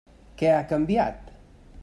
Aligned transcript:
Què 0.41 0.49
ha 0.53 0.63
canviat? 0.71 1.31